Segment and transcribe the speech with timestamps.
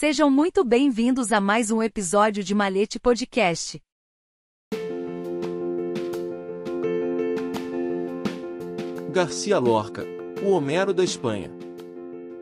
[0.00, 3.78] Sejam muito bem-vindos a mais um episódio de Malete Podcast.
[9.12, 10.06] Garcia Lorca,
[10.42, 11.50] o Homero da Espanha.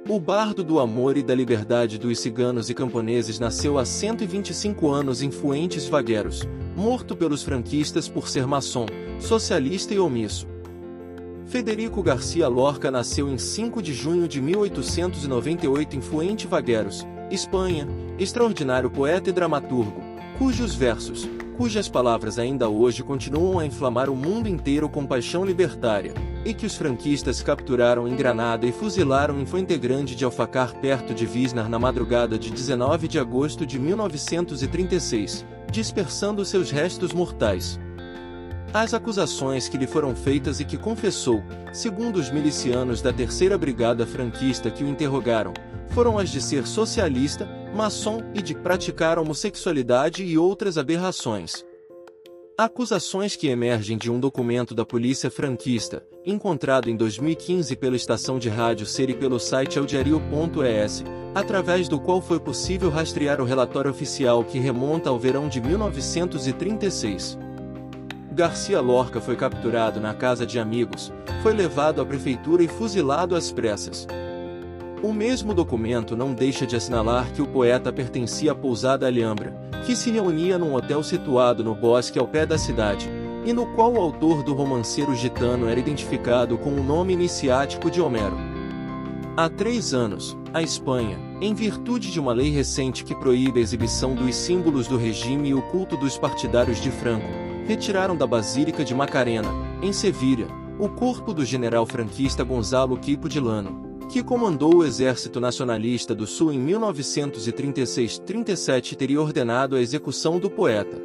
[0.09, 5.21] O bardo do amor e da liberdade dos ciganos e camponeses nasceu há 125 anos
[5.21, 6.45] em Fuentes Vagueros,
[6.77, 8.87] morto pelos franquistas por ser maçom,
[9.19, 10.47] socialista e omisso.
[11.47, 17.87] Federico Garcia Lorca nasceu em 5 de junho de 1898 em Fuente Vagueros, Espanha,
[18.19, 20.03] extraordinário poeta e dramaturgo,
[20.39, 21.29] cujos versos,
[21.59, 26.65] cujas palavras ainda hoje continuam a inflamar o mundo inteiro com paixão libertária, e que
[26.65, 31.69] os franquistas capturaram em Granada e fuzilaram em Fuente Grande de Alfacar perto de Visnar
[31.69, 37.79] na madrugada de 19 de agosto de 1936, dispersando seus restos mortais.
[38.73, 44.07] As acusações que lhe foram feitas e que confessou, segundo os milicianos da Terceira Brigada
[44.07, 45.55] Franquista que o interrogaram,
[45.91, 51.65] foram as de ser socialista, maçom e de praticar homossexualidade e outras aberrações.
[52.59, 58.51] Acusações que emergem de um documento da polícia franquista, encontrado em 2015 pela estação de
[58.51, 64.45] rádio Ser e pelo site eldiario.es, através do qual foi possível rastrear o relatório oficial
[64.45, 67.48] que remonta ao verão de 1936.
[68.39, 73.51] Garcia Lorca foi capturado na casa de amigos, foi levado à prefeitura e fuzilado às
[73.51, 74.07] pressas.
[75.03, 79.53] O mesmo documento não deixa de assinalar que o poeta pertencia à pousada Alhambra,
[79.85, 83.11] que se reunia num hotel situado no bosque ao pé da cidade,
[83.45, 88.01] e no qual o autor do romanceiro gitano era identificado com o nome iniciático de
[88.01, 88.37] Homero.
[89.37, 94.15] Há três anos, a Espanha, em virtude de uma lei recente que proíbe a exibição
[94.15, 98.95] dos símbolos do regime e o culto dos partidários de Franco, retiraram da Basílica de
[98.95, 99.51] Macarena,
[99.83, 105.39] em Sevilha, o corpo do general franquista Gonzalo Quipo de Lano, que comandou o Exército
[105.39, 110.97] Nacionalista do Sul em 1936-37 e teria ordenado a execução do poeta.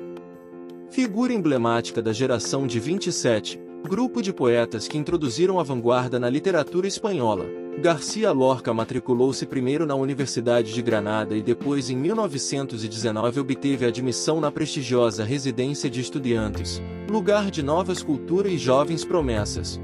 [0.90, 6.88] Figura emblemática da geração de 27, grupo de poetas que introduziram a vanguarda na literatura
[6.88, 7.46] espanhola.
[7.80, 14.52] Garcia Lorca matriculou-se primeiro na Universidade de Granada e depois em 1919 obteve admissão na
[14.52, 19.82] prestigiosa Residência de Estudiantes, lugar de novas culturas e jovens promessas.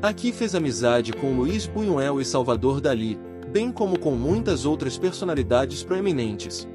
[0.00, 3.18] Aqui fez amizade com Luiz Buñuel e Salvador Dalí,
[3.52, 6.66] bem como com muitas outras personalidades proeminentes.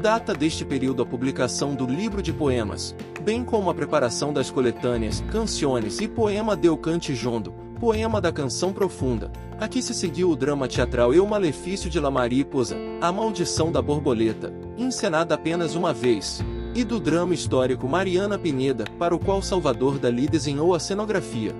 [0.00, 5.24] Data deste período a publicação do livro de poemas, bem como a preparação das coletâneas,
[5.32, 9.32] canções e poema Del Cante Jondo, Poema da Canção Profunda.
[9.58, 13.80] Aqui se seguiu o drama teatral E o Malefício de La Mariposa, A Maldição da
[13.80, 19.98] Borboleta, encenada apenas uma vez, e do drama histórico Mariana Pineda, para o qual Salvador
[19.98, 21.54] Dalí desenhou a cenografia.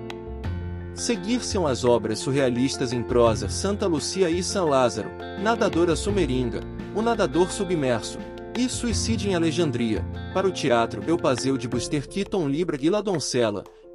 [0.93, 5.09] Seguir-se-ão as obras surrealistas em prosa Santa Lucia e São Lázaro,
[5.41, 6.61] Nadadora Sumeringa,
[6.97, 8.17] O Nadador Submerso,
[8.57, 10.03] e Suicídio em Alexandria.
[10.33, 13.03] Para o teatro, Eu Paseu de Buster Keaton Libra e La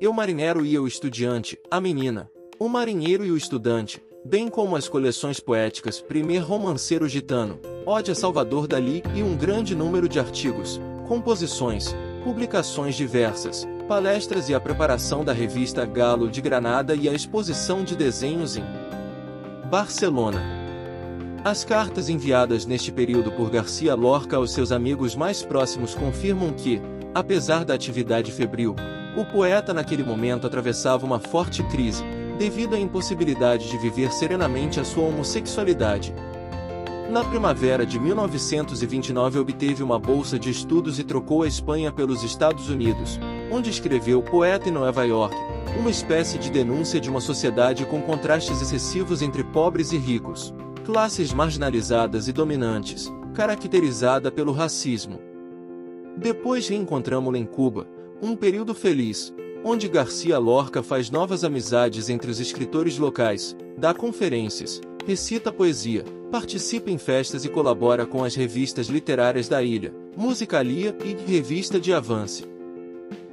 [0.00, 2.30] eu Marinheiro e Eu Estudiante, A Menina,
[2.60, 8.14] O Marinheiro e o Estudante, bem como as coleções poéticas Primeiro Romanceiro Gitano, Ode a
[8.14, 11.92] Salvador Dali e um grande número de artigos, composições,
[12.22, 17.96] publicações diversas, palestras e a preparação da revista Galo de Granada e a exposição de
[17.96, 18.62] desenhos em
[19.68, 20.61] Barcelona.
[21.44, 26.80] As cartas enviadas neste período por Garcia Lorca aos seus amigos mais próximos confirmam que,
[27.12, 28.76] apesar da atividade febril,
[29.16, 32.04] o poeta naquele momento atravessava uma forte crise,
[32.38, 36.14] devido à impossibilidade de viver serenamente a sua homossexualidade.
[37.10, 42.70] Na primavera de 1929 obteve uma bolsa de estudos e trocou a Espanha pelos Estados
[42.70, 43.19] Unidos,
[43.50, 45.34] onde escreveu Poeta em Nova York,
[45.76, 51.32] uma espécie de denúncia de uma sociedade com contrastes excessivos entre pobres e ricos, classes
[51.32, 55.20] marginalizadas e dominantes, caracterizada pelo racismo.
[56.16, 57.86] Depois reencontramos-la em Cuba,
[58.21, 59.33] um período feliz,
[59.65, 66.91] onde Garcia Lorca faz novas amizades entre os escritores locais, dá conferências, recita poesia, participa
[66.91, 72.45] em festas e colabora com as revistas literárias da ilha, Musicalia e Revista de Avance.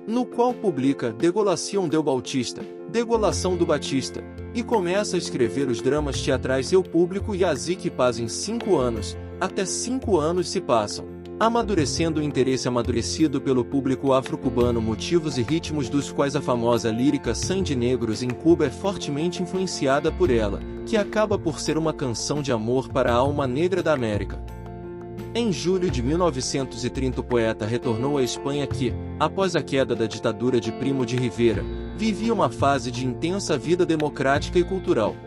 [0.08, 6.20] No qual publica Degolação del Bautista, Degolação do Batista, e começa a escrever os dramas
[6.20, 11.06] teatrais Seu Público e Azik Paz em cinco anos, até cinco anos se passam.
[11.40, 17.36] Amadurecendo o interesse amadurecido pelo público afro-cubano motivos e ritmos dos quais a famosa lírica
[17.36, 22.42] Sangue Negros em Cuba é fortemente influenciada por ela, que acaba por ser uma canção
[22.42, 24.44] de amor para a alma negra da América.
[25.36, 30.60] Em julho de 1930 o poeta retornou à Espanha que, após a queda da ditadura
[30.60, 31.64] de Primo de Rivera,
[32.00, 35.18] vivia uma fase de intensa vida democrática e cultural.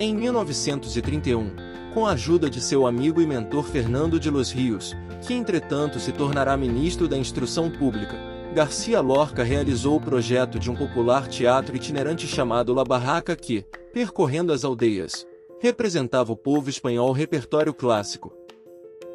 [0.00, 1.48] Em 1931,
[1.94, 6.10] com a ajuda de seu amigo e mentor Fernando de los Rios, que entretanto se
[6.10, 8.16] tornará ministro da Instrução Pública,
[8.52, 14.52] Garcia Lorca realizou o projeto de um popular teatro itinerante chamado La Barraca que, percorrendo
[14.52, 15.24] as aldeias,
[15.60, 18.32] representava o povo espanhol repertório clássico.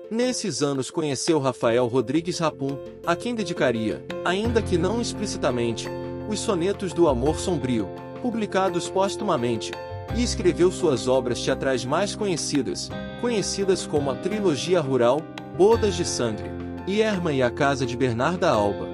[0.09, 5.89] Nesses anos conheceu Rafael Rodrigues Rapum, a quem dedicaria, ainda que não explicitamente,
[6.31, 7.89] os sonetos do Amor Sombrio,
[8.21, 9.71] publicados póstumamente,
[10.15, 12.89] e escreveu suas obras teatrais mais conhecidas,
[13.19, 15.21] conhecidas como a Trilogia Rural,
[15.57, 16.43] Bodas de Sangue,
[16.87, 18.87] Irma e a Casa de Bernarda Alba.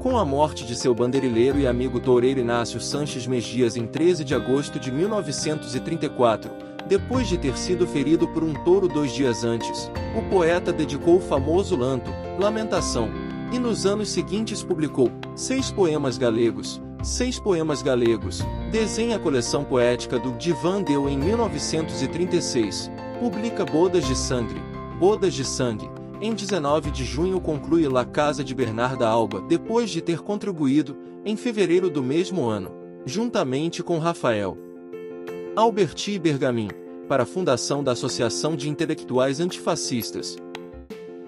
[0.00, 4.34] Com a morte de seu banderileiro e amigo toureiro Inácio Sanches Mejias em 13 de
[4.34, 6.50] agosto de 1934,
[6.86, 11.20] depois de ter sido ferido por um touro dois dias antes, o poeta dedicou o
[11.20, 13.08] famoso lanto, Lamentação,
[13.52, 20.18] e nos anos seguintes publicou seis poemas galegos, seis poemas galegos, desenha a coleção poética
[20.18, 22.90] do Divan Deu em 1936,
[23.20, 24.60] publica Bodas de Sangue,
[24.98, 25.88] Bodas de Sangue,
[26.20, 31.36] em 19 de junho conclui La Casa de Bernarda Alba depois de ter contribuído, em
[31.36, 32.70] fevereiro do mesmo ano,
[33.04, 34.56] juntamente com Rafael
[35.54, 36.68] Alberti Bergamin,
[37.08, 40.36] para a fundação da Associação de Intelectuais Antifascistas,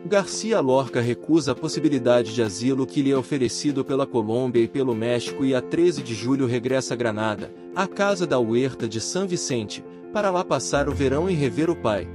[0.09, 4.95] Garcia Lorca recusa a possibilidade de asilo que lhe é oferecido pela Colômbia e pelo
[4.95, 9.29] México e a 13 de julho regressa a Granada, à casa da Huerta de São
[9.29, 12.09] Vicente, para lá passar o verão e rever o pai.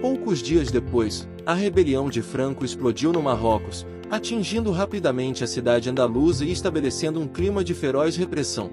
[0.00, 6.44] Poucos dias depois, a rebelião de Franco explodiu no Marrocos, atingindo rapidamente a cidade andaluza
[6.44, 8.70] e estabelecendo um clima de feroz repressão.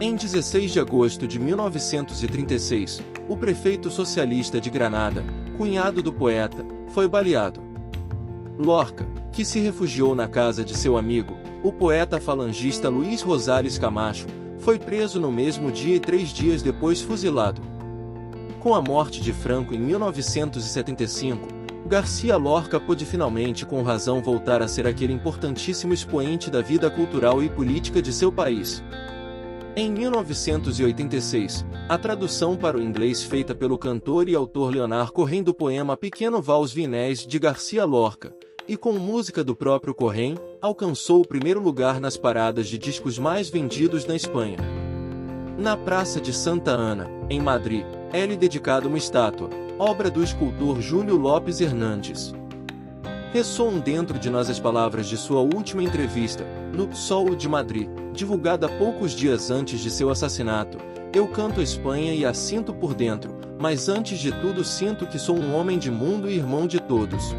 [0.00, 5.24] Em 16 de agosto de 1936, o prefeito socialista de Granada,
[5.56, 6.64] cunhado do poeta,
[6.94, 7.60] foi baleado.
[8.56, 14.28] Lorca, que se refugiou na casa de seu amigo, o poeta falangista Luiz Rosales Camacho,
[14.60, 17.60] foi preso no mesmo dia e três dias depois fuzilado.
[18.60, 21.48] Com a morte de Franco em 1975,
[21.84, 27.42] Garcia Lorca pôde finalmente com razão voltar a ser aquele importantíssimo expoente da vida cultural
[27.42, 28.82] e política de seu país.
[29.76, 35.52] Em 1986, a tradução para o inglês feita pelo cantor e autor Leonard Cohen do
[35.52, 38.32] poema Pequeno Vals Vinés de Garcia Lorca,
[38.68, 43.50] e com música do próprio Cohen, alcançou o primeiro lugar nas paradas de discos mais
[43.50, 44.58] vendidos na Espanha.
[45.58, 51.16] Na Praça de Santa Ana, em Madrid, é-lhe dedicada uma estátua, obra do escultor Júlio
[51.16, 52.32] Lopes Hernandes.
[53.32, 58.68] Ressoam dentro de nós as palavras de sua última entrevista, no Sol de Madrid, divulgada
[58.68, 60.78] poucos dias antes de seu assassinato.
[61.12, 65.18] Eu canto a Espanha e a sinto por dentro, mas antes de tudo sinto que
[65.18, 67.34] sou um homem de mundo e irmão de todos.